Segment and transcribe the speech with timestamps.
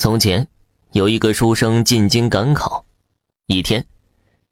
[0.00, 0.48] 从前，
[0.92, 2.86] 有一个书生进京赶考。
[3.48, 3.84] 一天，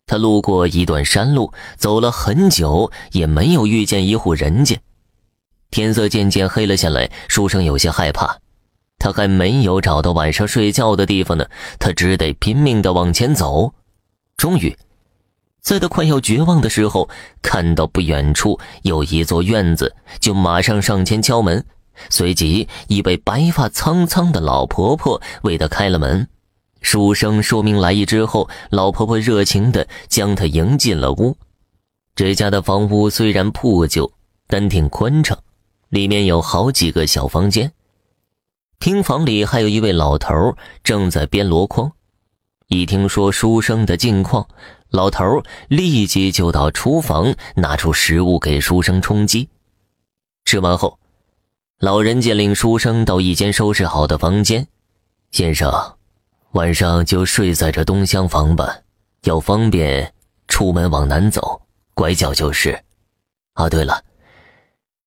[0.06, 4.78] 他路过一段山路，走了很久也没有遇见一户人家。
[5.70, 8.40] 天色渐渐黑了下来，书生有些害怕。
[8.98, 11.46] 他还没有找到晚上睡觉的地方呢，
[11.78, 13.72] 他只得拼命的往前走。
[14.36, 14.76] 终于，
[15.62, 17.08] 在他快要绝望的时候，
[17.40, 21.64] 看到不远处有一座院子，就马上上前敲门。
[22.10, 26.28] 随即，一位白发苍苍的老婆婆为他开了门。
[26.80, 31.36] 书生说明来意之后，老婆婆热情地将他迎进了屋。
[32.14, 34.12] 这家的房屋虽然破旧，
[34.46, 35.36] 但挺宽敞，
[35.88, 37.72] 里面有好几个小房间。
[38.78, 41.90] 厅房里还有一位老头正在编箩筐。
[42.68, 44.46] 一听说书生的近况，
[44.90, 49.48] 老头立即就到厨房拿出食物给书生充饥。
[50.44, 50.96] 吃完后。
[51.80, 54.66] 老人家领书生到一间收拾好的房间，
[55.30, 55.72] 先生，
[56.50, 58.80] 晚上就睡在这东厢房吧，
[59.22, 60.12] 要方便
[60.48, 61.62] 出门往南走，
[61.94, 62.82] 拐角就是。
[63.52, 64.02] 啊，对了，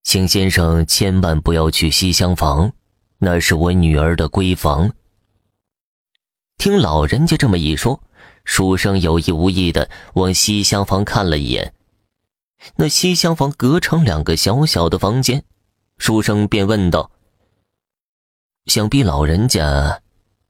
[0.03, 2.71] 请先生千万不要去西厢房，
[3.17, 4.93] 那是我女儿的闺房。
[6.57, 8.01] 听老人家这么一说，
[8.45, 11.73] 书生有意无意的往西厢房看了一眼，
[12.77, 15.43] 那西厢房隔成两个小小的房间。
[16.01, 17.11] 书生便问道
[18.65, 20.01] ：“想必老人家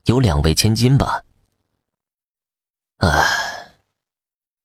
[0.05, 1.23] 有两位千金吧
[2.99, 3.21] ？”“唉，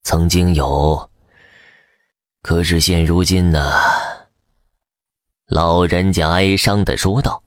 [0.04, 1.10] 曾经有，
[2.40, 3.72] 可是现如今呢？”
[5.50, 7.42] 老人家哀伤的说道。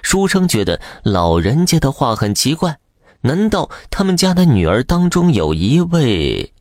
[0.00, 2.80] 书生觉得老人家的话很奇怪，
[3.20, 6.54] 难道他们家的女儿当中有一位？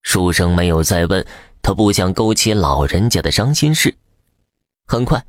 [0.00, 1.26] 书生没有再问，
[1.60, 3.94] 他不想勾起老人家的伤心事。
[4.86, 5.24] 很快，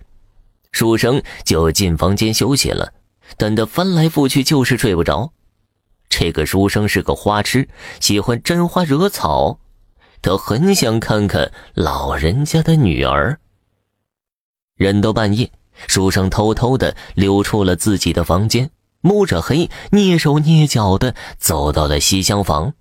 [0.72, 2.94] 书生就进房间休息了，
[3.38, 5.33] 但他翻来覆去就是睡不着。
[6.09, 7.67] 这个书生是个花痴，
[8.00, 9.59] 喜欢沾花惹草，
[10.22, 13.40] 他很想看看老人家的女儿。
[14.75, 15.51] 忍到半夜，
[15.88, 18.69] 书生偷偷的溜出了自己的房间，
[19.01, 22.73] 摸着黑，蹑手蹑脚的走到了西厢房。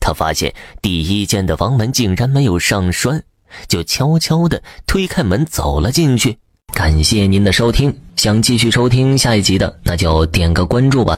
[0.00, 3.22] 他发现第一间的房门竟然没有上栓。
[3.68, 6.38] 就悄悄地推开门走了进去。
[6.72, 11.16] 感谢您的收听，想继续收听下一集的，那就点个关注吧。